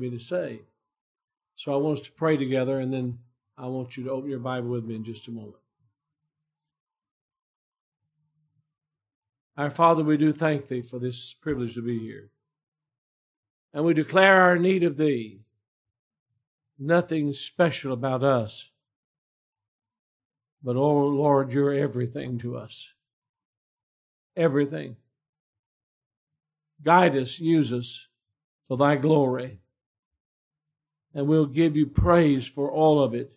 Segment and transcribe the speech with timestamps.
[0.00, 0.60] me to say.
[1.56, 3.18] So I want us to pray together, and then
[3.56, 5.56] I want you to open your Bible with me in just a moment.
[9.56, 12.30] Our Father, we do thank Thee for this privilege to be here.
[13.74, 15.40] And we declare our need of Thee.
[16.78, 18.70] Nothing special about us.
[20.62, 22.94] But, oh Lord, you're everything to us.
[24.36, 24.96] Everything.
[26.80, 28.06] Guide us, use us
[28.62, 29.58] for Thy glory.
[31.14, 33.32] And we'll give you praise for all of it.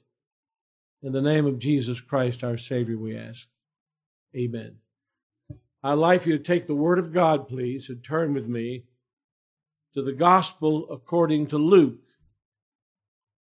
[1.01, 3.47] In the name of Jesus Christ, our Savior, we ask.
[4.35, 4.75] Amen.
[5.83, 8.83] I'd like you to take the Word of God, please, and turn with me
[9.93, 12.01] to the Gospel according to Luke.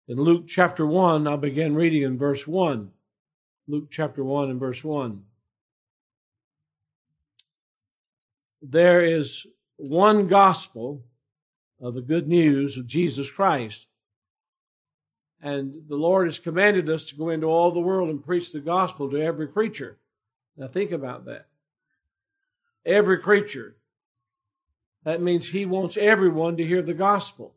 [0.09, 2.91] In Luke chapter 1, I'll begin reading in verse 1.
[3.69, 5.23] Luke chapter 1 and verse 1.
[8.63, 11.05] There is one gospel
[11.81, 13.87] of the good news of Jesus Christ.
[15.43, 18.61] And the Lord has commanded us to go into all the world and preach the
[18.61, 19.97] gospel to every creature.
[20.57, 21.47] Now think about that
[22.85, 23.77] every creature.
[25.05, 27.55] That means he wants everyone to hear the gospel.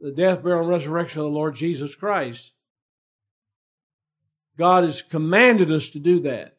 [0.00, 2.52] The death, burial, and resurrection of the Lord Jesus Christ.
[4.56, 6.56] God has commanded us to do that.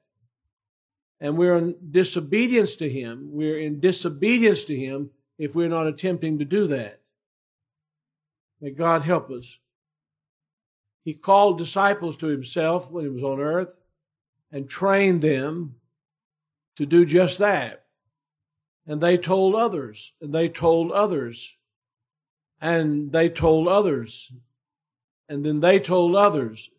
[1.20, 3.30] And we're in disobedience to Him.
[3.32, 7.02] We're in disobedience to Him if we're not attempting to do that.
[8.66, 9.60] May God help us.
[11.04, 13.76] He called disciples to Himself when He was on earth
[14.52, 15.76] and trained them
[16.76, 17.86] to do just that.
[18.88, 21.56] And they told others, and they told others,
[22.60, 24.34] and they told others,
[25.30, 26.72] and then they told others,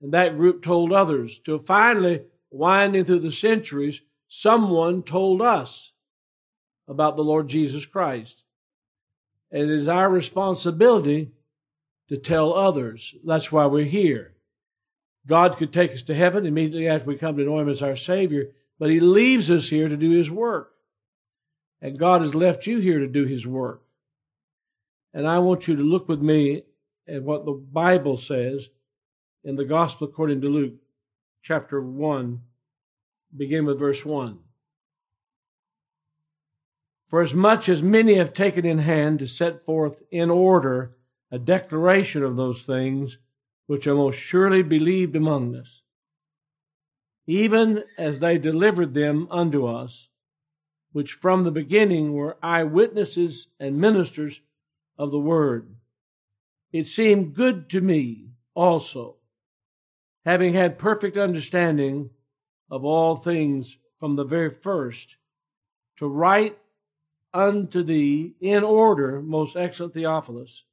[0.00, 5.94] and that group told others, till finally, winding through the centuries, someone told us
[6.86, 8.44] about the Lord Jesus Christ.
[9.54, 11.30] It is our responsibility
[12.08, 13.14] to tell others.
[13.24, 14.34] That's why we're here.
[15.28, 17.94] God could take us to heaven immediately after we come to know Him as our
[17.94, 20.72] Savior, but He leaves us here to do His work.
[21.80, 23.84] And God has left you here to do His work.
[25.14, 26.64] And I want you to look with me
[27.06, 28.70] at what the Bible says
[29.44, 30.74] in the Gospel according to Luke,
[31.42, 32.40] chapter 1,
[33.36, 34.36] begin with verse 1.
[37.14, 40.96] For as much as many have taken in hand to set forth in order
[41.30, 43.18] a declaration of those things
[43.68, 45.82] which are most surely believed among us,
[47.24, 50.08] even as they delivered them unto us,
[50.90, 54.40] which from the beginning were eyewitnesses and ministers
[54.98, 55.76] of the word.
[56.72, 59.18] It seemed good to me also,
[60.24, 62.10] having had perfect understanding
[62.68, 65.16] of all things from the very first,
[65.98, 66.58] to write
[67.34, 70.64] unto thee in order, most excellent Theophilus,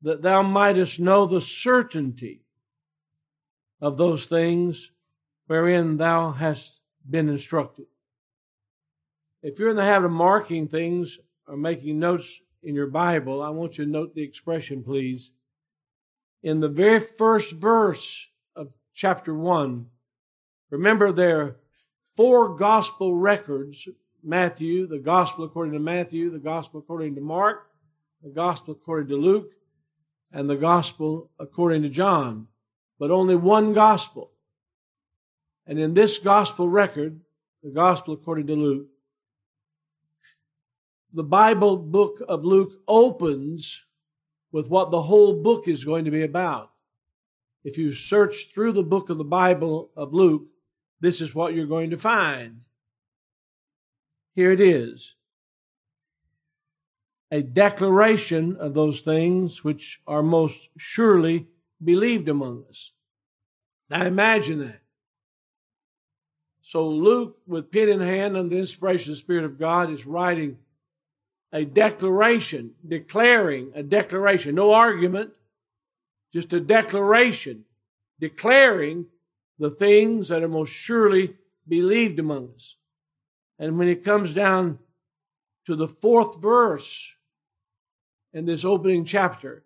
[0.00, 2.42] that thou mightest know the certainty
[3.80, 4.92] of those things
[5.48, 7.86] wherein thou hast been instructed.
[9.42, 11.18] If you're in the habit of marking things
[11.48, 15.32] or making notes in your Bible, I want you to note the expression, please.
[16.44, 19.86] In the very first verse of chapter 1,
[20.70, 21.56] remember there are
[22.16, 23.88] four gospel records
[24.22, 27.68] Matthew, the gospel according to Matthew, the gospel according to Mark,
[28.22, 29.50] the gospel according to Luke,
[30.32, 32.46] and the gospel according to John
[33.02, 34.30] but only one gospel.
[35.66, 37.20] And in this gospel record,
[37.60, 38.86] the gospel according to Luke,
[41.12, 43.84] the Bible book of Luke opens
[44.52, 46.70] with what the whole book is going to be about.
[47.64, 50.44] If you search through the book of the Bible of Luke,
[51.00, 52.60] this is what you're going to find.
[54.34, 55.16] Here it is
[57.30, 61.46] a declaration of those things which are most surely
[61.82, 62.92] believed among us.
[63.88, 64.82] Now imagine that.
[66.60, 70.06] So Luke, with pen in hand under the inspiration of the Spirit of God, is
[70.06, 70.58] writing
[71.52, 75.30] a declaration, declaring a declaration, no argument,
[76.32, 77.64] just a declaration,
[78.20, 79.06] declaring
[79.58, 81.34] the things that are most surely
[81.66, 82.76] believed among us.
[83.58, 84.78] And when it comes down
[85.66, 87.14] to the fourth verse
[88.32, 89.64] in this opening chapter,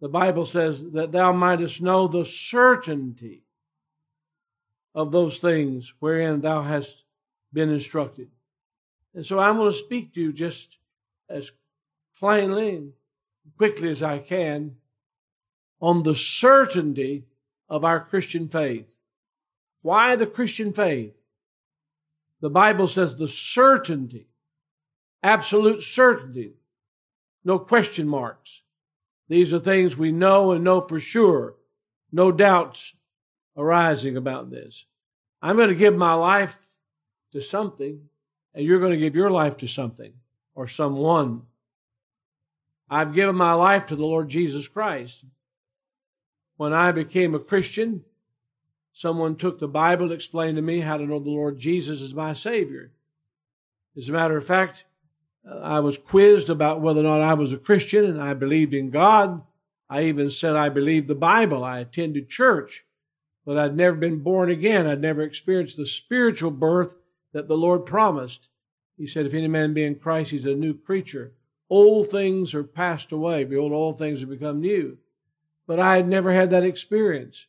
[0.00, 3.44] the Bible says that thou mightest know the certainty
[4.94, 7.04] of those things wherein thou hast
[7.52, 8.28] been instructed.
[9.14, 10.78] And so I'm going to speak to you just
[11.28, 11.52] as
[12.18, 12.92] plainly and
[13.56, 14.76] quickly as I can
[15.80, 17.24] on the certainty
[17.68, 18.96] of our Christian faith.
[19.82, 21.14] Why the Christian faith?
[22.42, 24.26] The Bible says the certainty
[25.22, 26.54] absolute certainty,
[27.44, 28.62] no question marks.
[29.28, 31.54] These are things we know and know for sure,
[32.10, 32.94] no doubts
[33.56, 34.84] arising about this.
[35.40, 36.58] I'm going to give my life
[37.32, 38.00] to something,
[38.54, 40.12] and you're going to give your life to something
[40.54, 41.42] or someone.
[42.90, 45.24] I've given my life to the Lord Jesus Christ.
[46.56, 48.04] When I became a Christian,
[48.92, 52.14] someone took the Bible and explained to me how to know the Lord Jesus as
[52.14, 52.92] my Savior.
[53.96, 54.84] As a matter of fact,
[55.62, 58.90] I was quizzed about whether or not I was a Christian and I believed in
[58.90, 59.42] God.
[59.90, 61.64] I even said I believed the Bible.
[61.64, 62.84] I attended church,
[63.44, 64.86] but I'd never been born again.
[64.86, 66.94] I'd never experienced the spiritual birth
[67.32, 68.48] that the Lord promised.
[68.96, 71.32] He said, If any man be in Christ, he's a new creature.
[71.68, 73.44] Old things are passed away.
[73.44, 74.98] Behold, all things have become new.
[75.66, 77.46] But I had never had that experience.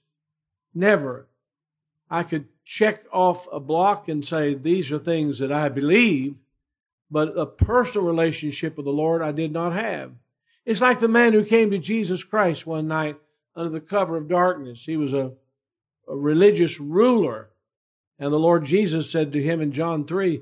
[0.74, 1.28] Never.
[2.10, 6.40] I could check off a block and say, These are things that I believe,
[7.10, 10.12] but a personal relationship with the Lord I did not have.
[10.66, 13.18] It's like the man who came to Jesus Christ one night
[13.56, 14.84] under the cover of darkness.
[14.86, 15.34] He was a,
[16.08, 17.50] a religious ruler.
[18.20, 20.42] And the Lord Jesus said to him in John 3,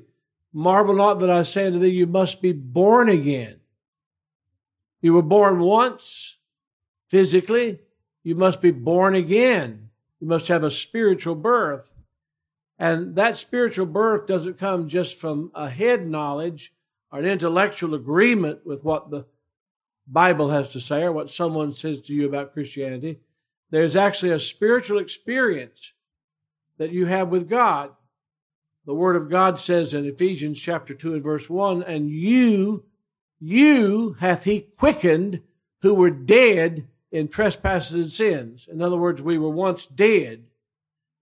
[0.53, 3.61] Marvel not that I say unto thee, you must be born again.
[5.01, 6.37] You were born once
[7.09, 7.79] physically,
[8.23, 9.89] you must be born again.
[10.21, 11.91] You must have a spiritual birth.
[12.77, 16.73] And that spiritual birth doesn't come just from a head knowledge
[17.12, 19.25] or an intellectual agreement with what the
[20.07, 23.19] Bible has to say or what someone says to you about Christianity.
[23.71, 25.94] There's actually a spiritual experience
[26.77, 27.91] that you have with God.
[28.85, 32.85] The Word of God says in Ephesians chapter 2 and verse 1, and you,
[33.39, 35.41] you hath he quickened
[35.81, 38.67] who were dead in trespasses and sins.
[38.71, 40.43] In other words, we were once dead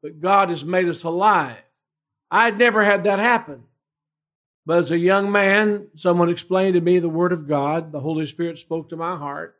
[0.01, 1.57] but God has made us alive.
[2.31, 3.63] I'd never had that happen.
[4.65, 7.91] But as a young man, someone explained to me the Word of God.
[7.91, 9.55] The Holy Spirit spoke to my heart.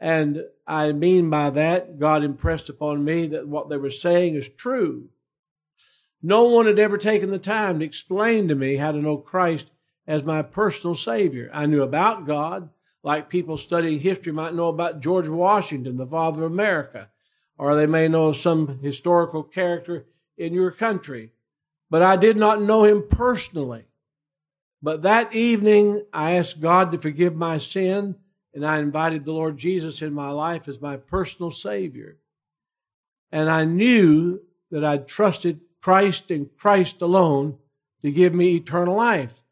[0.00, 4.48] And I mean by that, God impressed upon me that what they were saying is
[4.48, 5.08] true.
[6.22, 9.66] No one had ever taken the time to explain to me how to know Christ
[10.06, 11.50] as my personal Savior.
[11.52, 12.70] I knew about God,
[13.02, 17.08] like people studying history might know about George Washington, the father of America
[17.58, 20.06] or they may know some historical character
[20.38, 21.32] in your country.
[21.90, 23.84] But I did not know him personally.
[24.80, 28.14] But that evening, I asked God to forgive my sin,
[28.54, 32.18] and I invited the Lord Jesus in my life as my personal Savior.
[33.32, 34.40] And I knew
[34.70, 37.58] that I'd trusted Christ and Christ alone
[38.02, 39.42] to give me eternal life.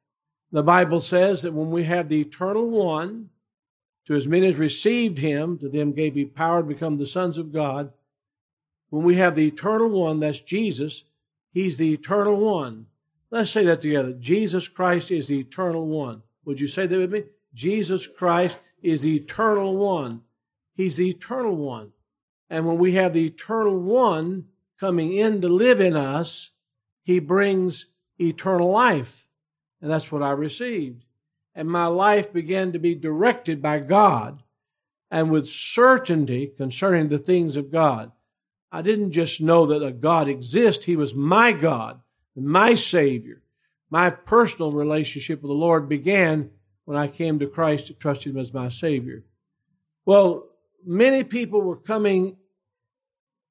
[0.52, 3.31] The Bible says that when we have the eternal one,
[4.06, 7.38] to as many as received him, to them gave he power to become the sons
[7.38, 7.93] of God.
[8.91, 11.05] When we have the eternal one, that's Jesus,
[11.53, 12.87] he's the eternal one.
[13.31, 14.12] Let's say that together.
[14.12, 16.23] Jesus Christ is the eternal one.
[16.44, 17.25] Would you say that with me?
[17.53, 20.23] Jesus Christ is the eternal one.
[20.75, 21.93] He's the eternal one.
[22.49, 24.47] And when we have the eternal one
[24.79, 26.53] coming in to live in us,
[27.03, 27.87] he brings
[28.20, 29.26] eternal life.
[29.82, 31.06] And that's what I received
[31.56, 34.43] and my life began to be directed by God
[35.11, 38.12] and with certainty concerning the things of God.
[38.70, 42.03] I didn't just know that a God exists, He was my God,
[42.37, 43.43] my Savior.
[43.88, 46.50] My personal relationship with the Lord began
[46.85, 49.25] when I came to Christ to trust Him as my Savior.
[50.05, 50.48] Well,
[50.84, 52.36] many people were coming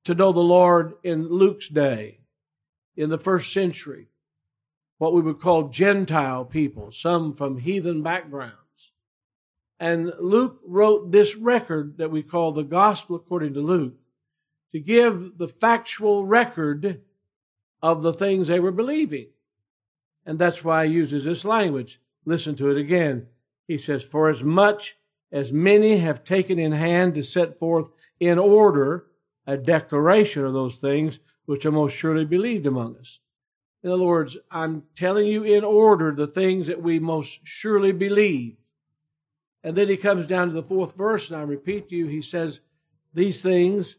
[0.03, 2.19] to know the Lord in Luke's day,
[2.95, 4.09] in the first century
[4.97, 8.55] what we would call Gentile people, some from heathen backgrounds.
[9.79, 13.95] And Luke wrote this record that we call the Gospel according to Luke
[14.71, 17.01] to give the factual record
[17.81, 19.27] of the things they were believing.
[20.25, 21.99] And that's why he uses this language.
[22.25, 23.27] Listen to it again.
[23.67, 24.97] He says, For as much
[25.31, 29.05] as many have taken in hand to set forth in order
[29.45, 33.19] a declaration of those things which are most surely believed among us.
[33.85, 38.57] In other words, I'm telling you in order the things that we most surely believe.
[39.63, 42.23] And then he comes down to the fourth verse, and I repeat to you, he
[42.23, 42.61] says,
[43.13, 43.97] These things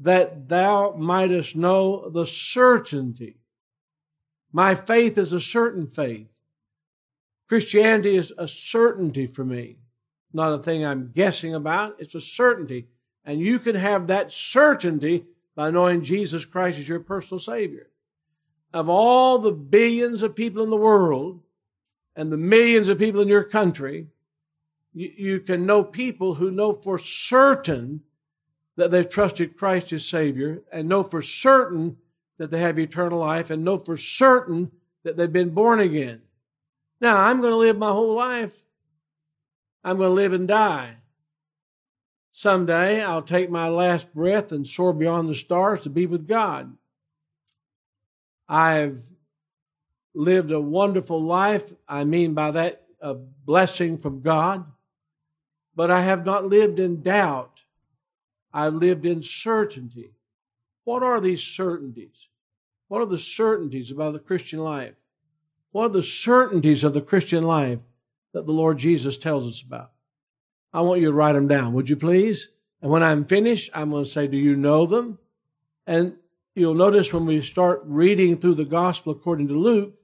[0.00, 3.36] that thou mightest know the certainty.
[4.50, 6.26] My faith is a certain faith.
[7.48, 9.76] Christianity is a certainty for me,
[10.32, 11.94] not a thing I'm guessing about.
[12.00, 12.88] It's a certainty.
[13.24, 17.88] And you can have that certainty by knowing Jesus Christ as your personal Savior
[18.72, 21.40] of all the billions of people in the world
[22.14, 24.08] and the millions of people in your country,
[24.92, 28.02] you, you can know people who know for certain
[28.76, 31.96] that they've trusted Christ as Savior and know for certain
[32.38, 34.70] that they have eternal life and know for certain
[35.04, 36.22] that they've been born again.
[37.00, 38.64] Now, I'm going to live my whole life.
[39.84, 40.96] I'm going to live and die.
[42.32, 46.76] Someday I'll take my last breath and soar beyond the stars to be with God.
[48.48, 49.10] I've
[50.14, 51.72] lived a wonderful life.
[51.88, 54.64] I mean by that a blessing from God.
[55.74, 57.64] But I have not lived in doubt.
[58.52, 60.14] I've lived in certainty.
[60.84, 62.28] What are these certainties?
[62.88, 64.94] What are the certainties about the Christian life?
[65.72, 67.82] What are the certainties of the Christian life
[68.32, 69.90] that the Lord Jesus tells us about?
[70.72, 72.48] I want you to write them down, would you please?
[72.80, 75.18] And when I'm finished, I'm going to say, Do you know them?
[75.86, 76.16] And
[76.56, 79.94] you'll notice when we start reading through the gospel according to Luke,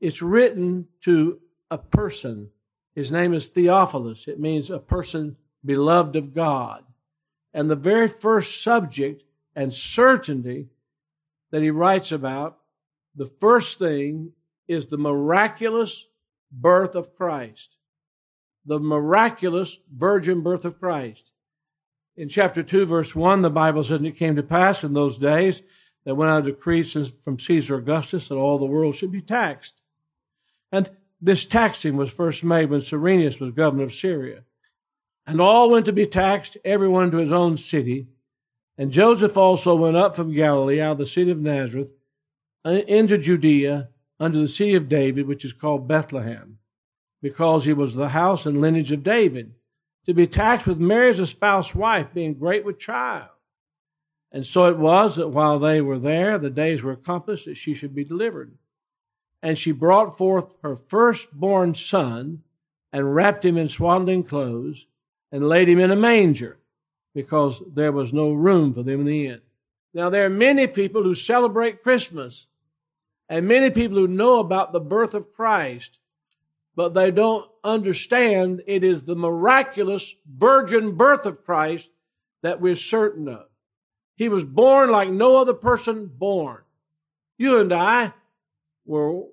[0.00, 1.38] it's written to
[1.70, 2.50] a person.
[2.94, 4.28] His name is Theophilus.
[4.28, 6.84] It means a person beloved of God.
[7.54, 9.22] And the very first subject
[9.54, 10.68] and certainty
[11.52, 12.58] that he writes about,
[13.14, 14.32] the first thing
[14.66, 16.06] is the miraculous
[16.50, 17.76] birth of Christ.
[18.66, 21.32] The miraculous virgin birth of Christ.
[22.16, 25.18] In chapter 2, verse 1, the Bible says, And it came to pass in those
[25.18, 25.62] days
[26.04, 29.80] that went out a decree from Caesar Augustus that all the world should be taxed.
[30.70, 34.42] And this taxing was first made when Cyrenius was governor of Syria.
[35.26, 38.08] And all went to be taxed, everyone to his own city.
[38.76, 41.92] And Joseph also went up from Galilee out of the city of Nazareth
[42.64, 43.88] uh, into Judea
[44.20, 46.58] unto the city of David, which is called Bethlehem,
[47.22, 49.54] because he was the house and lineage of David,
[50.06, 53.28] to be taxed with Mary as a spouse wife, being great with child.
[54.34, 57.72] And so it was that while they were there, the days were accomplished that she
[57.72, 58.58] should be delivered.
[59.40, 62.42] And she brought forth her firstborn son,
[62.92, 64.88] and wrapped him in swaddling clothes,
[65.30, 66.58] and laid him in a manger,
[67.14, 69.40] because there was no room for them in the inn.
[69.92, 72.48] Now, there are many people who celebrate Christmas,
[73.28, 76.00] and many people who know about the birth of Christ,
[76.74, 81.92] but they don't understand it is the miraculous virgin birth of Christ
[82.42, 83.46] that we're certain of.
[84.16, 86.62] He was born like no other person born.
[87.36, 88.12] You and I
[88.86, 89.24] were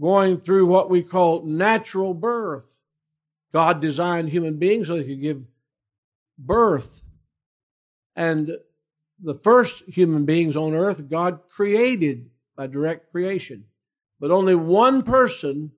[0.00, 2.80] going through what we call natural birth.
[3.52, 5.46] God designed human beings so they could give
[6.36, 7.02] birth.
[8.16, 8.56] And
[9.22, 13.64] the first human beings on earth, God created by direct creation.
[14.18, 15.72] But only one person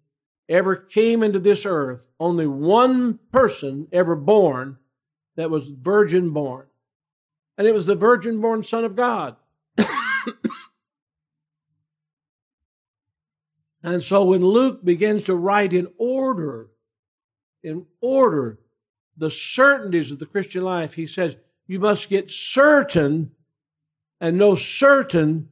[0.49, 4.79] ever came into this earth, only one person ever born
[5.37, 6.68] that was virgin born
[7.59, 9.37] and it was the virgin born Son of God.
[13.83, 16.69] and so when Luke begins to write in order,
[17.63, 18.61] in order,
[19.17, 21.37] the certainties of the Christian life, he says,
[21.67, 23.33] you must get certain
[24.21, 25.49] and know certain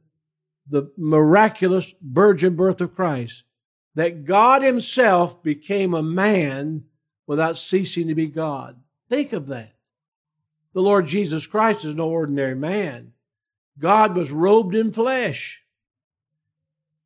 [0.69, 3.43] the miraculous virgin birth of Christ.
[3.95, 6.85] That God Himself became a man
[7.25, 8.77] without ceasing to be God.
[9.09, 9.76] Think of that.
[10.77, 13.13] The Lord Jesus Christ is no ordinary man.
[13.79, 15.63] God was robed in flesh.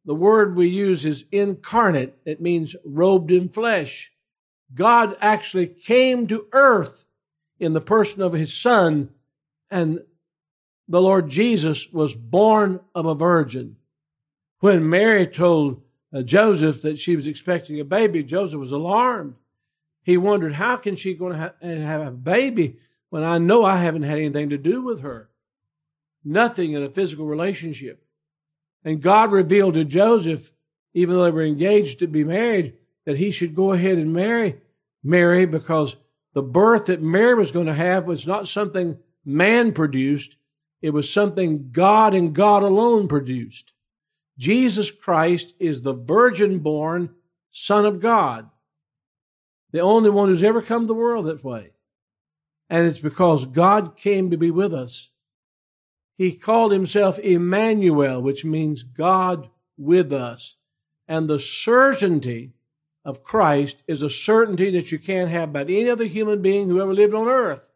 [0.03, 2.17] The word we use is incarnate.
[2.25, 4.11] It means robed in flesh.
[4.73, 7.05] God actually came to earth
[7.61, 9.11] in the person of his son,
[9.69, 10.01] and
[10.89, 13.77] the Lord Jesus was born of a virgin.
[14.59, 15.81] When Mary told
[16.13, 19.35] uh, Joseph that she was expecting a baby, Joseph was alarmed.
[20.03, 22.75] He wondered, how can she going to have, have a baby
[23.11, 25.29] when I know I haven't had anything to do with her.
[26.23, 28.03] Nothing in a physical relationship.
[28.85, 30.51] And God revealed to Joseph,
[30.93, 32.73] even though they were engaged to be married,
[33.05, 34.61] that he should go ahead and marry
[35.03, 35.97] Mary because
[36.33, 40.37] the birth that Mary was going to have was not something man produced,
[40.81, 43.73] it was something God and God alone produced.
[44.37, 47.09] Jesus Christ is the virgin born
[47.51, 48.49] Son of God,
[49.71, 51.71] the only one who's ever come to the world that way.
[52.71, 55.11] And it's because God came to be with us.
[56.17, 60.55] He called himself Emmanuel, which means God with us.
[61.05, 62.53] And the certainty
[63.03, 66.81] of Christ is a certainty that you can't have about any other human being who
[66.81, 67.69] ever lived on earth.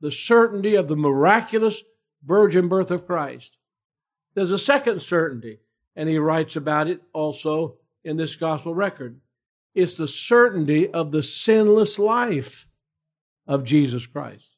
[0.00, 1.84] The certainty of the miraculous
[2.24, 3.58] virgin birth of Christ.
[4.34, 5.60] There's a second certainty,
[5.94, 9.20] and he writes about it also in this gospel record.
[9.72, 12.66] It's the certainty of the sinless life
[13.46, 14.56] of Jesus Christ.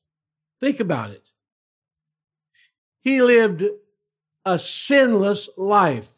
[0.60, 1.30] Think about it.
[3.00, 3.64] He lived
[4.44, 6.10] a sinless life.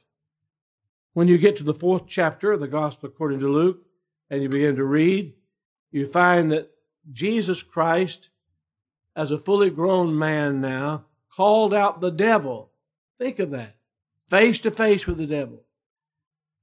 [1.13, 3.83] When you get to the fourth chapter of the Gospel according to Luke
[4.31, 5.35] and you begin to read,
[5.91, 6.71] you find that
[7.11, 8.31] Jesus Christ,
[9.17, 12.71] as a fully grown man now, called out the devil.
[13.19, 13.77] Think of that.
[14.29, 15.65] Face to face with the devil.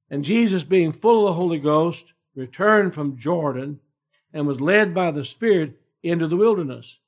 [0.09, 3.81] And Jesus, being full of the Holy Ghost, returned from Jordan
[4.33, 5.77] and was led by the Spirit
[6.09, 6.99] into the wilderness,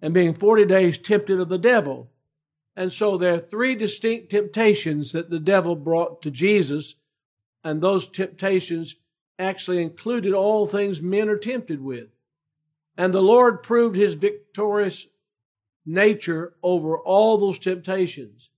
[0.00, 2.10] and being 40 days tempted of the devil.
[2.76, 6.94] And so there are three distinct temptations that the devil brought to Jesus,
[7.64, 8.96] and those temptations
[9.38, 12.08] actually included all things men are tempted with.
[12.96, 15.06] And the Lord proved his victorious
[15.86, 18.50] nature over all those temptations.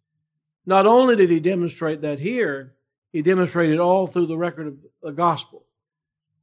[0.66, 2.74] Not only did he demonstrate that here,
[3.12, 5.64] he demonstrated all through the record of the gospel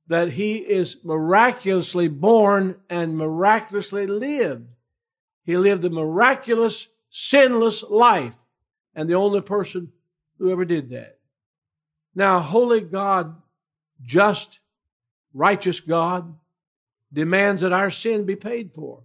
[0.08, 4.68] that he is miraculously born and miraculously lived.
[5.44, 8.36] He lived a miraculous, sinless life,
[8.96, 9.92] and the only person
[10.40, 11.20] who ever did that.
[12.16, 13.36] Now, holy God,
[14.02, 14.60] just,
[15.34, 16.36] righteous God,
[17.12, 19.04] demands that our sin be paid for.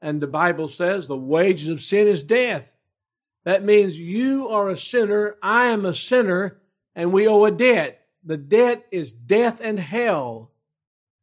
[0.00, 2.72] And the Bible says the wages of sin is death.
[3.44, 6.60] That means you are a sinner, I am a sinner,
[6.94, 8.03] and we owe a debt.
[8.24, 10.50] The debt is death and hell,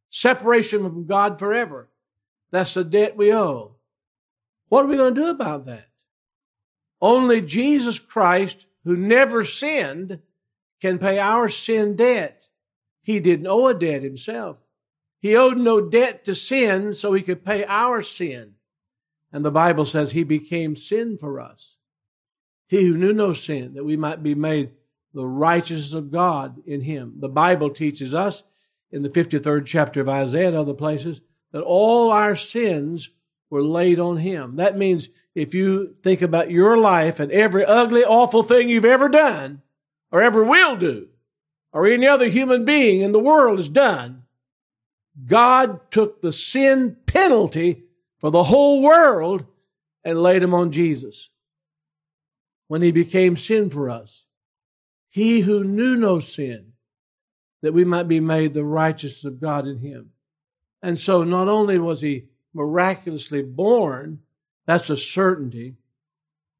[0.08, 1.88] separation from God forever.
[2.50, 3.76] That's the debt we owe.
[4.68, 5.88] What are we going to do about that?
[7.00, 10.20] Only Jesus Christ, who never sinned,
[10.80, 12.48] can pay our sin debt.
[13.00, 14.62] He didn't owe a debt himself.
[15.18, 18.54] He owed no debt to sin so he could pay our sin.
[19.32, 21.76] And the Bible says he became sin for us.
[22.66, 24.72] He who knew no sin, that we might be made
[25.14, 27.14] the righteousness of God in him.
[27.18, 28.42] The Bible teaches us
[28.90, 31.20] in the 53rd chapter of Isaiah and other places
[31.52, 33.10] that all our sins
[33.50, 34.56] were laid on him.
[34.56, 39.08] That means if you think about your life and every ugly, awful thing you've ever
[39.08, 39.62] done
[40.10, 41.08] or ever will do,
[41.72, 44.24] or any other human being in the world has done,
[45.26, 47.84] God took the sin penalty
[48.18, 49.44] for the whole world
[50.04, 51.30] and laid him on Jesus
[52.68, 54.26] when he became sin for us.
[55.12, 56.72] He who knew no sin,
[57.60, 60.12] that we might be made the righteousness of God in him.
[60.82, 64.20] And so not only was he miraculously born,
[64.64, 65.74] that's a certainty.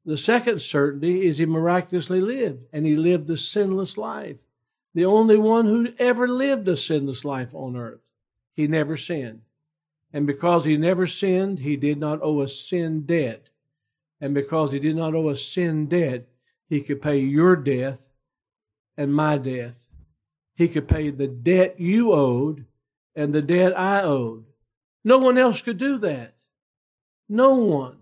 [0.05, 4.37] The second certainty is he miraculously lived, and he lived the sinless life.
[4.93, 8.01] The only one who ever lived a sinless life on earth.
[8.53, 9.41] He never sinned.
[10.13, 13.49] And because he never sinned, he did not owe a sin debt.
[14.21, 16.27] And because he did not owe a sin debt,
[16.69, 18.09] he could pay your death
[18.97, 19.75] and my death.
[20.55, 22.65] He could pay the debt you owed
[23.15, 24.45] and the debt I owed.
[25.03, 26.35] No one else could do that.
[27.27, 27.97] No one.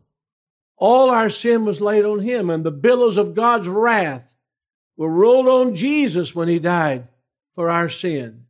[0.77, 4.35] All our sin was laid on him, and the billows of God's wrath
[4.97, 7.07] were rolled on Jesus when he died
[7.55, 8.45] for our sin.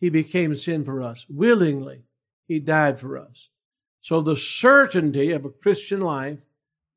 [0.00, 1.26] He became sin for us.
[1.28, 2.02] Willingly,
[2.48, 3.50] he died for us.
[4.00, 6.44] So the certainty of a Christian life,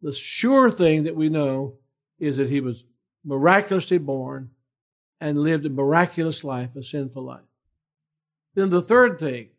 [0.01, 1.75] the sure thing that we know
[2.17, 2.85] is that he was
[3.23, 4.51] miraculously born
[5.23, 7.47] and lived a miraculous life, a sinful life.
[8.55, 9.51] Then the third thing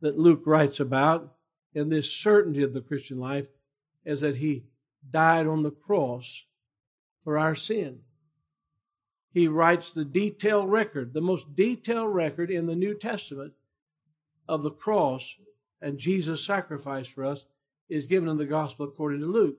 [0.00, 1.34] that Luke writes about
[1.74, 3.48] in this certainty of the Christian life
[4.06, 4.64] is that he
[5.10, 6.46] died on the cross
[7.22, 7.98] for our sin.
[9.30, 13.52] He writes the detailed record, the most detailed record in the New Testament
[14.48, 15.36] of the cross
[15.82, 17.44] and Jesus' sacrifice for us
[17.90, 19.58] is given in the gospel according to Luke.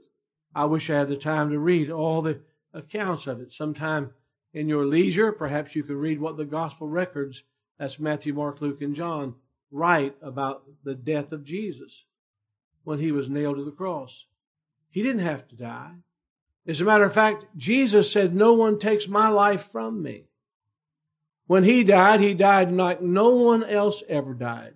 [0.55, 2.39] I wish I had the time to read all the
[2.73, 3.51] accounts of it.
[3.51, 4.09] Sometime
[4.55, 7.43] in your leisure, perhaps you could read what the gospel records,
[7.77, 9.35] that's Matthew, Mark, Luke, and John,
[9.69, 12.05] write about the death of Jesus
[12.85, 14.27] when he was nailed to the cross.
[14.89, 15.95] He didn't have to die.
[16.65, 20.29] As a matter of fact, Jesus said, No one takes my life from me.
[21.47, 24.75] When he died, he died like no one else ever died.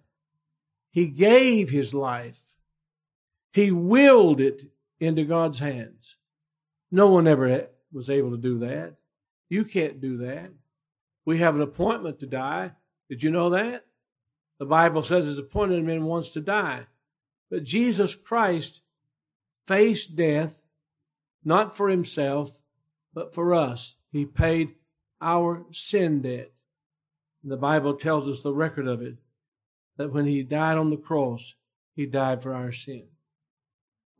[0.91, 2.53] He gave his life.
[3.53, 4.63] He willed it
[4.99, 6.17] into God's hands.
[6.91, 8.98] No one ever was able to do that.
[9.49, 10.51] You can't do that.
[11.25, 12.71] We have an appointment to die.
[13.09, 13.85] Did you know that?
[14.59, 16.85] The Bible says it's appointed man wants to die.
[17.49, 18.81] But Jesus Christ
[19.65, 20.61] faced death
[21.43, 22.61] not for himself,
[23.13, 23.95] but for us.
[24.11, 24.75] He paid
[25.21, 26.51] our sin debt.
[27.43, 29.17] And the Bible tells us the record of it
[29.97, 31.55] that when he died on the cross,
[31.95, 33.03] he died for our sin.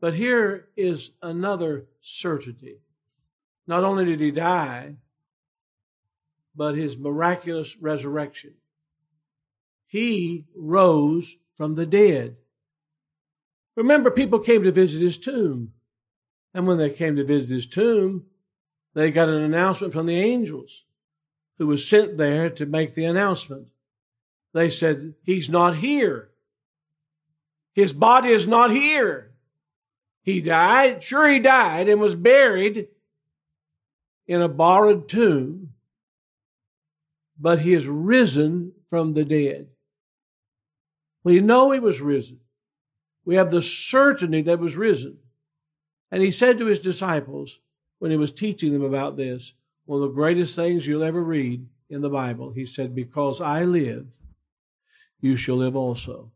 [0.00, 2.80] But here is another certainty.
[3.66, 4.96] Not only did he die,
[6.54, 8.54] but his miraculous resurrection.
[9.86, 12.36] He rose from the dead.
[13.76, 15.72] Remember, people came to visit his tomb.
[16.52, 18.24] And when they came to visit his tomb,
[18.94, 20.84] they got an announcement from the angels
[21.58, 23.68] who was sent there to make the announcement.
[24.52, 26.30] They said, He's not here.
[27.72, 29.32] His body is not here.
[30.22, 31.02] He died.
[31.02, 32.88] Sure, he died and was buried
[34.26, 35.69] in a borrowed tomb
[37.40, 39.68] but he is risen from the dead.
[41.24, 42.40] We know he was risen.
[43.24, 45.18] We have the certainty that he was risen.
[46.10, 47.60] And he said to his disciples
[47.98, 49.54] when he was teaching them about this,
[49.86, 53.64] one of the greatest things you'll ever read in the Bible, he said, Because I
[53.64, 54.16] live,
[55.20, 56.30] you shall live also.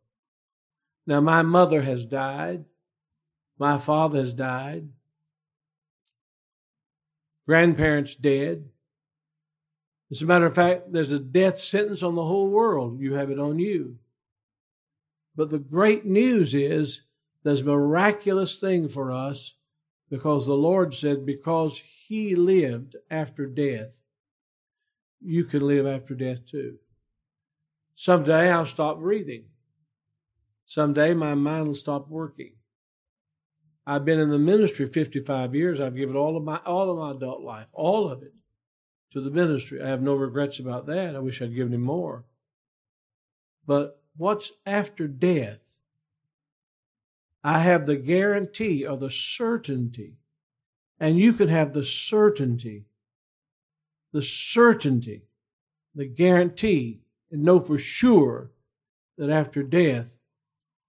[1.07, 2.65] Now, my mother has died.
[3.59, 4.89] My father has died.
[7.47, 8.69] Grandparents dead.
[10.15, 13.01] As a matter of fact, there's a death sentence on the whole world.
[13.01, 13.97] You have it on you.
[15.35, 17.01] But the great news is
[17.43, 19.57] there's a miraculous thing for us
[20.09, 23.99] because the Lord said, because He lived after death,
[25.21, 26.77] you can live after death too.
[27.97, 29.47] Someday I'll stop breathing.
[30.65, 32.53] Someday my mind will stop working.
[33.85, 35.81] I've been in the ministry 55 years.
[35.81, 38.33] I've given all of my all of my adult life, all of it,
[39.15, 39.81] to the ministry.
[39.81, 41.15] I have no regrets about that.
[41.15, 42.25] I wish I'd given him more.
[43.65, 45.77] But what's after death?
[47.45, 50.17] I have the guarantee or the certainty,
[50.99, 52.87] and you can have the certainty,
[54.13, 55.23] the certainty,
[55.95, 58.51] the guarantee, and know for sure
[59.17, 60.19] that after death,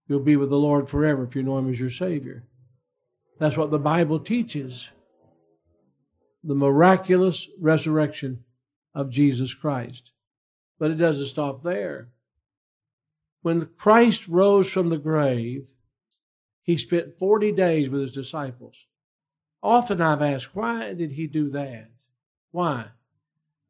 [0.08, 2.44] you'll be with the Lord forever if you know Him as your Savior.
[3.38, 4.90] That's what the Bible teaches
[6.46, 8.44] the miraculous resurrection
[8.94, 10.12] of Jesus Christ.
[10.78, 12.10] But it doesn't stop there.
[13.42, 15.72] When Christ rose from the grave,
[16.62, 18.86] he spent 40 days with his disciples.
[19.62, 21.90] Often I've asked, why did he do that?
[22.52, 22.88] Why?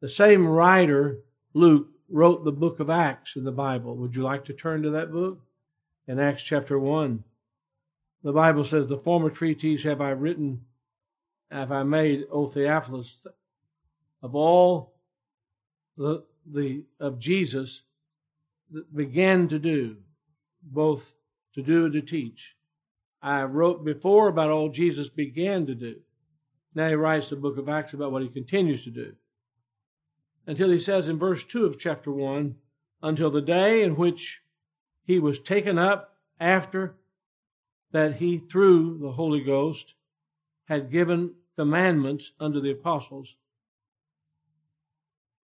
[0.00, 1.20] The same writer,
[1.54, 3.96] Luke, wrote the book of Acts in the Bible.
[3.96, 5.40] Would you like to turn to that book?
[6.06, 7.24] In Acts chapter 1.
[8.22, 10.65] The Bible says, The former treatise have I written,
[11.50, 13.18] have I made, O Theophilus,
[14.22, 14.94] of all
[15.96, 17.82] the, the of Jesus
[18.70, 19.96] that began to do,
[20.62, 21.14] both
[21.54, 22.56] to do and to teach.
[23.22, 25.96] I wrote before about all Jesus began to do.
[26.74, 29.14] Now he writes the book of Acts about what he continues to do.
[30.46, 32.56] Until he says in verse 2 of chapter 1
[33.02, 34.42] until the day in which
[35.04, 36.96] he was taken up after
[37.92, 39.94] that he, through the Holy Ghost,
[40.66, 43.36] had given commandments unto the apostles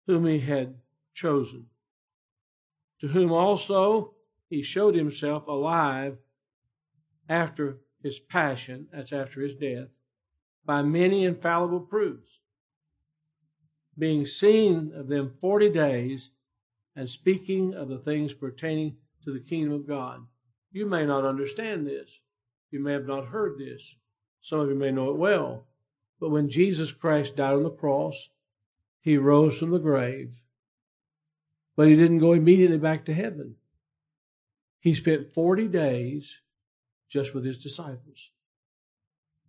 [0.05, 0.75] whom he had
[1.13, 1.65] chosen,
[2.99, 4.13] to whom also
[4.49, 6.17] he showed himself alive
[7.27, 9.87] after his passion, that's after his death,
[10.65, 12.39] by many infallible proofs,
[13.97, 16.31] being seen of them forty days,
[16.95, 20.19] and speaking of the things pertaining to the kingdom of God.
[20.71, 22.19] You may not understand this.
[22.71, 23.95] You may have not heard this.
[24.43, 25.63] Some of you may know it well.
[26.19, 28.29] But when Jesus Christ died on the cross,
[28.99, 30.43] he rose from the grave.
[31.77, 33.55] But he didn't go immediately back to heaven.
[34.81, 36.41] He spent 40 days
[37.07, 38.31] just with his disciples,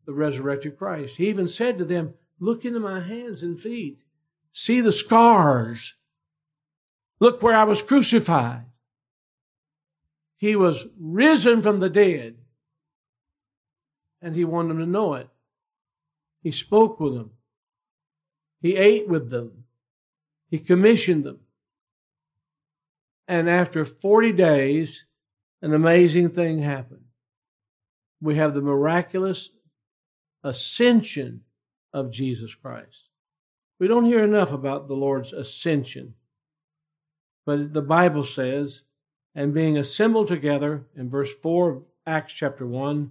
[0.07, 1.16] the resurrected Christ.
[1.16, 4.04] He even said to them, Look into my hands and feet.
[4.52, 5.94] See the scars.
[7.18, 8.66] Look where I was crucified.
[10.37, 12.37] He was risen from the dead
[14.24, 15.28] and he wanted them to know it.
[16.42, 17.32] He spoke with them.
[18.62, 19.64] He ate with them.
[20.48, 21.40] He commissioned them.
[23.28, 25.04] And after 40 days,
[25.60, 27.04] an amazing thing happened.
[28.20, 29.50] We have the miraculous
[30.42, 31.42] ascension
[31.92, 33.10] of Jesus Christ.
[33.78, 36.14] We don't hear enough about the Lord's ascension.
[37.44, 38.82] But the Bible says,
[39.34, 43.10] and being assembled together, in verse 4 of Acts chapter 1,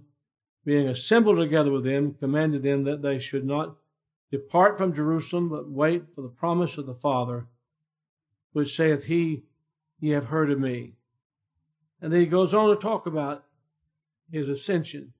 [0.64, 3.76] being assembled together with them, commanded them that they should not
[4.30, 7.46] depart from Jerusalem, but wait for the promise of the Father,
[8.52, 9.44] which saith he,
[10.00, 10.94] Ye have heard of me.
[12.00, 13.44] And then he goes on to talk about
[14.30, 15.12] his ascension.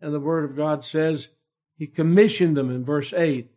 [0.00, 1.30] And the Word of God says,
[1.76, 3.50] He commissioned them in verse 8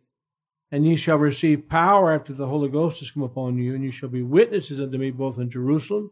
[0.70, 3.90] And ye shall receive power after the Holy Ghost has come upon you, and ye
[3.90, 6.10] shall be witnesses unto me both in Jerusalem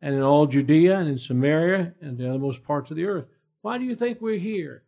[0.00, 3.28] and in all Judea and in Samaria and the othermost parts of the earth.
[3.62, 4.82] Why do you think we're here?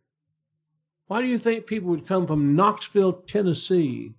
[1.07, 4.13] Why do you think people would come from Knoxville, Tennessee?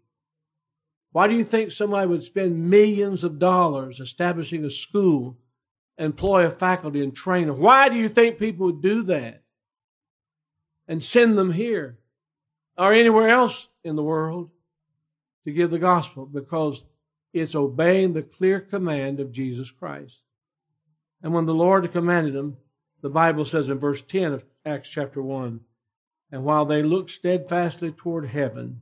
[1.13, 5.39] Why do you think somebody would spend millions of dollars establishing a school,
[5.99, 7.61] employ a faculty, and train them?
[7.61, 9.43] Why do you think people would do that
[10.89, 11.99] and send them here
[12.77, 14.51] or anywhere else in the world
[15.45, 16.27] to give the gospel?
[16.27, 16.85] Because
[17.33, 20.23] it's obeying the clear command of Jesus Christ.
[21.23, 22.57] And when the Lord commanded them,
[23.03, 25.61] the Bible says in verse 10 of Acts chapter 1
[26.31, 28.81] And while they looked steadfastly toward heaven,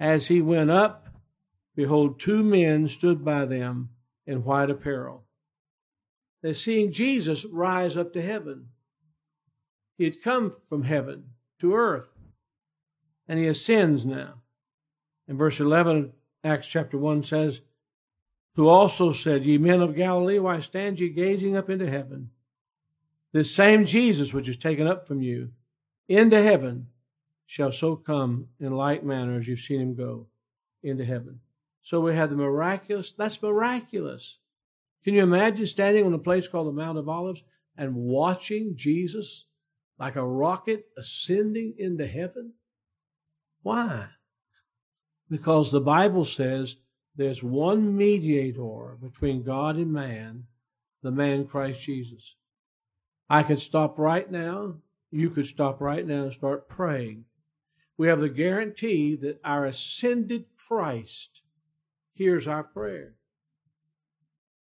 [0.00, 1.08] as he went up,
[1.76, 3.90] behold, two men stood by them,
[4.26, 5.24] in white apparel.
[6.42, 8.68] They're seeing Jesus rise up to heaven.
[9.98, 12.12] He had come from heaven to earth,
[13.28, 14.42] and he ascends now.
[15.28, 16.12] In verse 11, of
[16.44, 17.62] Acts chapter 1 says,
[18.54, 22.30] Who also said, Ye men of Galilee, why stand ye gazing up into heaven?
[23.32, 25.50] This same Jesus which is taken up from you
[26.08, 26.88] into heaven
[27.46, 30.26] shall so come in like manner as you've seen him go
[30.82, 31.40] into heaven.
[31.82, 33.12] So we have the miraculous.
[33.12, 34.38] That's miraculous.
[35.04, 37.42] Can you imagine standing on a place called the Mount of Olives
[37.76, 39.46] and watching Jesus
[39.98, 42.52] like a rocket ascending into heaven?
[43.62, 44.08] Why?
[45.28, 46.76] Because the Bible says
[47.16, 50.44] there's one mediator between God and man,
[51.02, 52.36] the man Christ Jesus.
[53.28, 54.76] I could stop right now.
[55.10, 57.24] You could stop right now and start praying.
[57.96, 61.42] We have the guarantee that our ascended Christ
[62.14, 63.14] hears our prayer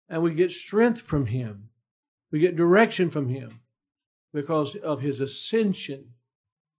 [0.09, 1.71] and we get strength from Him.
[2.31, 3.61] We get direction from Him
[4.33, 6.11] because of His ascension.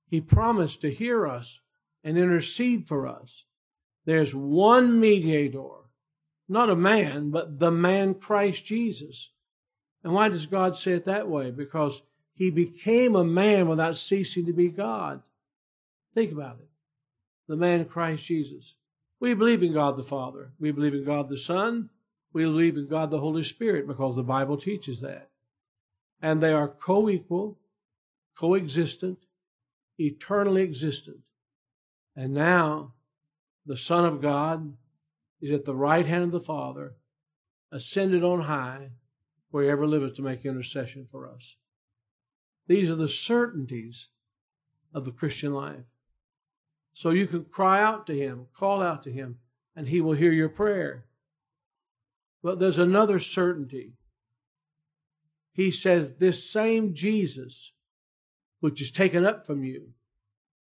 [0.09, 1.61] He promised to hear us
[2.03, 3.45] and intercede for us.
[4.05, 5.89] There's one mediator,
[6.47, 9.31] not a man, but the man Christ Jesus.
[10.05, 11.49] And why does God say it that way?
[11.49, 12.03] Because
[12.35, 15.23] He became a man without ceasing to be God.
[16.13, 16.69] Think about it.
[17.47, 18.75] The man Christ Jesus.
[19.19, 20.51] We believe in God the Father.
[20.59, 21.89] We believe in God the Son.
[22.33, 25.31] We believe in God the Holy Spirit because the Bible teaches that.
[26.21, 27.57] And they are co equal,
[28.37, 29.17] coexistent,
[29.97, 31.21] eternally existent.
[32.15, 32.93] And now
[33.65, 34.77] the Son of God
[35.41, 36.93] is at the right hand of the Father,
[37.71, 38.89] ascended on high,
[39.55, 41.55] where he ever liveth to make intercession for us.
[42.67, 44.09] These are the certainties
[44.93, 45.85] of the Christian life.
[46.91, 49.37] So you can cry out to him, call out to him,
[49.73, 51.05] and he will hear your prayer.
[52.43, 53.93] But there's another certainty.
[55.53, 57.71] He says, This same Jesus,
[58.59, 59.93] which is taken up from you,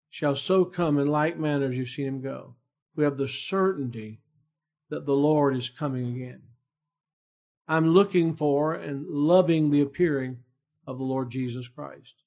[0.08, 2.54] shall so come in like manner as you've seen him go.
[2.96, 4.22] We have the certainty
[4.88, 6.40] that the Lord is coming again.
[7.68, 10.38] I'm looking for and loving the appearing
[10.86, 12.22] of the Lord Jesus Christ.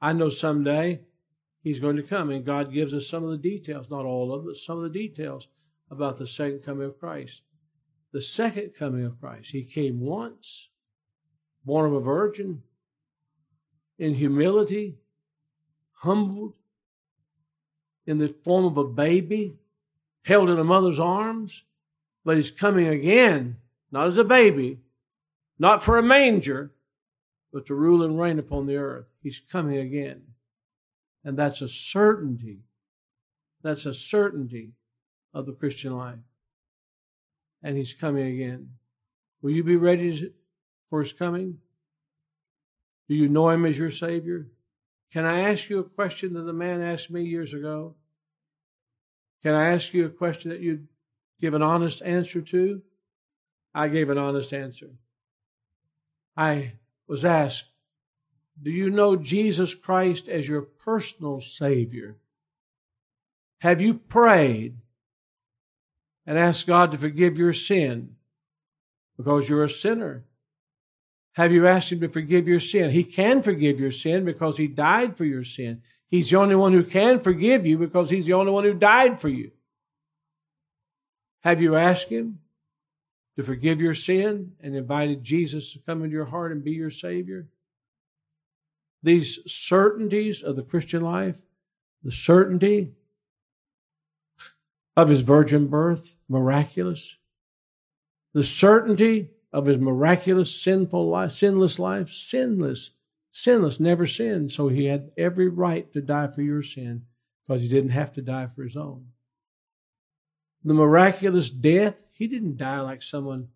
[0.00, 1.00] I know someday
[1.62, 4.40] he's going to come, and God gives us some of the details, not all of
[4.40, 5.48] them, but some of the details
[5.90, 7.42] about the second coming of Christ
[8.12, 9.50] the second coming of Christ.
[9.50, 10.68] He came once,
[11.64, 12.62] born of a virgin,
[13.98, 14.96] in humility,
[15.98, 16.54] humbled,
[18.06, 19.56] in the form of a baby,
[20.24, 21.64] held in a mother's arms,
[22.24, 23.56] but he's coming again,
[23.90, 24.78] not as a baby,
[25.58, 26.72] not for a manger,
[27.52, 29.06] but to rule and reign upon the earth.
[29.22, 30.22] He's coming again.
[31.24, 32.60] And that's a certainty.
[33.62, 34.72] That's a certainty
[35.34, 36.20] of the Christian life
[37.62, 38.70] and he's coming again.
[39.42, 40.32] Will you be ready
[40.88, 41.58] for his coming?
[43.08, 44.48] Do you know him as your Savior?
[45.12, 47.94] Can I ask you a question that the man asked me years ago?
[49.42, 50.86] Can I ask you a question that you'd
[51.40, 52.82] give an honest answer to?
[53.74, 54.90] I gave an honest answer.
[56.36, 56.72] I
[57.06, 57.64] was asked,
[58.60, 62.16] Do you know Jesus Christ as your personal Savior?
[63.60, 64.76] Have you prayed
[66.26, 68.16] and asked God to forgive your sin
[69.16, 70.24] because you're a sinner?
[71.34, 72.90] Have you asked Him to forgive your sin?
[72.90, 75.82] He can forgive your sin because He died for your sin.
[76.08, 79.20] He's the only one who can forgive you because He's the only one who died
[79.20, 79.52] for you.
[81.42, 82.40] Have you asked Him
[83.40, 86.90] to forgive your sin and invited Jesus to come into your heart and be your
[86.90, 87.48] Savior?
[89.02, 91.42] These certainties of the Christian life,
[92.02, 92.92] the certainty
[94.94, 97.16] of his virgin birth, miraculous.
[98.34, 102.90] The certainty of his miraculous sinful life, sinless life, sinless,
[103.32, 104.52] sinless, never sinned.
[104.52, 107.06] So he had every right to die for your sin
[107.46, 109.06] because he didn't have to die for his own.
[110.64, 113.48] The miraculous death, he didn't die like someone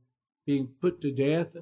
[0.47, 1.57] being put to death,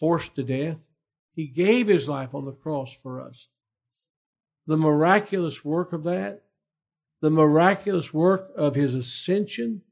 [0.00, 0.88] forced to death.
[1.34, 3.48] He gave his life on the cross for us.
[4.66, 6.42] The miraculous work of that,
[7.20, 9.82] the miraculous work of his ascension.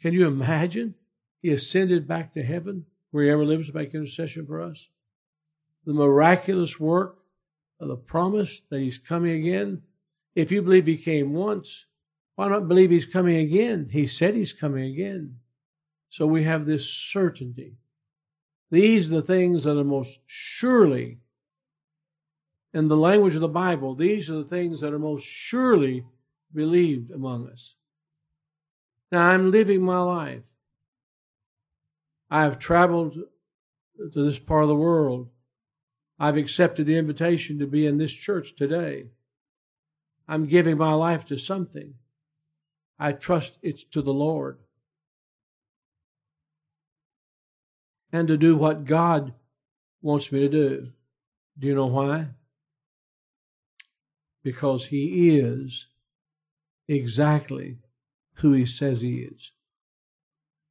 [0.00, 0.94] Can you imagine?
[1.42, 4.88] He ascended back to heaven where he ever lives to make intercession for us.
[5.84, 7.18] The miraculous work
[7.78, 9.82] of the promise that he's coming again.
[10.34, 11.86] If you believe he came once,
[12.40, 13.90] why not believe he's coming again?
[13.92, 15.40] He said he's coming again.
[16.08, 17.74] So we have this certainty.
[18.70, 21.18] These are the things that are most surely
[22.72, 26.06] in the language of the Bible, these are the things that are most surely
[26.54, 27.74] believed among us.
[29.12, 30.54] Now, I'm living my life.
[32.30, 33.18] I have traveled
[33.98, 35.28] to this part of the world.
[36.18, 39.08] I've accepted the invitation to be in this church today.
[40.26, 41.96] I'm giving my life to something.
[43.02, 44.58] I trust it's to the Lord.
[48.12, 49.32] And to do what God
[50.02, 50.86] wants me to do.
[51.58, 52.28] Do you know why?
[54.42, 55.86] Because He is
[56.88, 57.78] exactly
[58.34, 59.52] who He says He is.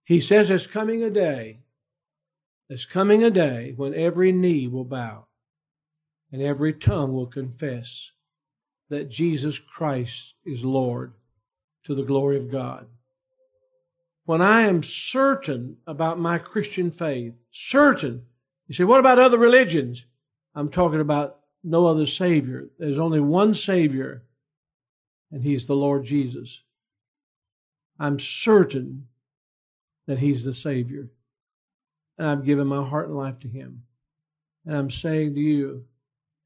[0.03, 1.61] He says there's coming a day,
[2.67, 5.25] there's coming a day when every knee will bow
[6.31, 8.11] and every tongue will confess
[8.89, 11.13] that Jesus Christ is Lord
[11.89, 12.85] to the glory of God.
[14.25, 18.25] When I am certain about my Christian faith, certain,
[18.67, 20.05] you say, what about other religions?
[20.53, 22.69] I'm talking about no other Savior.
[22.77, 24.21] There's only one Savior,
[25.31, 26.61] and He's the Lord Jesus.
[27.99, 29.07] I'm certain
[30.05, 31.09] that He's the Savior.
[32.19, 33.81] And I've given my heart and life to Him.
[34.63, 35.85] And I'm saying to you,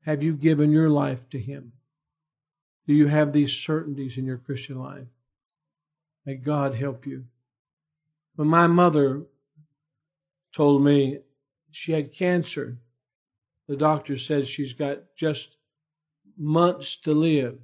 [0.05, 1.73] have you given your life to Him?
[2.87, 5.07] Do you have these certainties in your Christian life?
[6.25, 7.25] May God help you.
[8.35, 9.23] When my mother
[10.53, 11.19] told me
[11.71, 12.77] she had cancer,
[13.67, 15.57] the doctor said she's got just
[16.37, 17.59] months to live.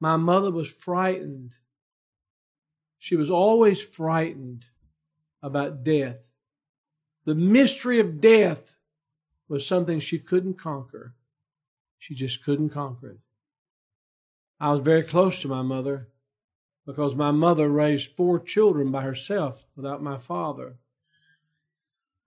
[0.00, 1.54] My mother was frightened
[3.02, 4.66] she was always frightened
[5.42, 6.30] about death.
[7.24, 8.76] The mystery of death
[9.48, 11.16] was something she couldn't conquer.
[11.98, 13.18] She just couldn't conquer it.
[14.60, 16.10] I was very close to my mother
[16.86, 20.76] because my mother raised four children by herself without my father.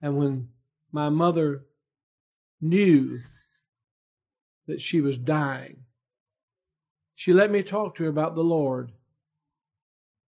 [0.01, 0.49] And when
[0.91, 1.65] my mother
[2.61, 3.19] knew
[4.67, 5.77] that she was dying,
[7.13, 8.91] she let me talk to her about the Lord.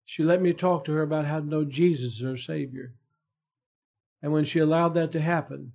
[0.05, 2.93] She let me talk to her about how to know Jesus as her Savior.
[4.21, 5.73] And when she allowed that to happen,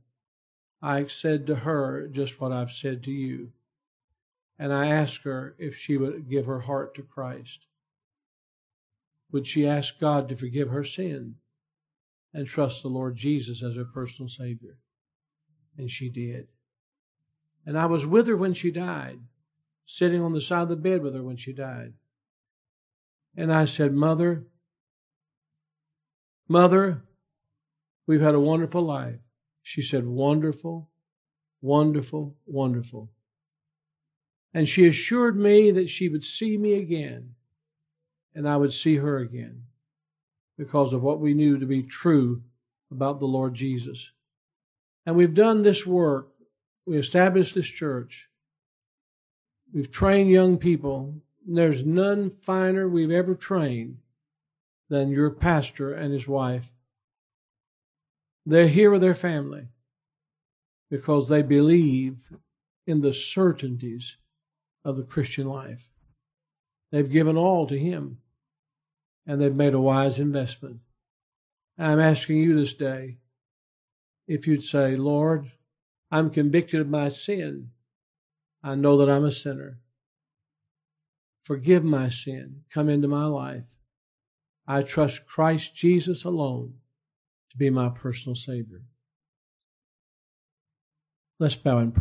[0.83, 3.53] I said to her just what I've said to you.
[4.59, 7.67] And I asked her if she would give her heart to Christ.
[9.33, 11.37] Would she ask God to forgive her sin
[12.33, 14.79] and trust the Lord Jesus as her personal Savior?
[15.77, 16.49] And she did.
[17.65, 19.19] And I was with her when she died,
[19.85, 21.95] sitting on the side of the bed with her when she died.
[23.37, 24.45] And I said, Mother,
[26.49, 27.03] Mother,
[28.07, 29.21] we've had a wonderful life.
[29.63, 30.89] She said, Wonderful,
[31.61, 33.11] wonderful, wonderful.
[34.55, 37.36] And she assured me that she would see me again
[38.37, 39.63] and I would see her again
[40.59, 42.43] because of what we knew to be true
[42.91, 44.13] about the Lord Jesus.
[45.07, 46.29] And we've done this work.
[46.85, 48.29] We established this church.
[49.73, 53.99] We've trained young people and there's none finer we've ever trained
[54.89, 56.73] than your pastor and his wife.
[58.45, 59.69] They're here with their family
[60.91, 62.29] because they believe
[62.87, 64.19] in the certainties
[64.85, 65.91] of the Christian life.
[66.93, 68.19] They've given all to Him
[69.27, 70.79] and they've made a wise investment.
[71.79, 73.19] I'm asking you this day
[74.27, 75.51] if you'd say, Lord,
[76.11, 77.71] I'm convicted of my sin.
[78.63, 79.79] I know that I'm a sinner.
[81.43, 82.63] Forgive my sin.
[82.71, 83.77] Come into my life.
[84.67, 86.75] I trust Christ Jesus alone
[87.51, 88.83] to be my personal Savior.
[91.39, 91.95] Let's bow and pray.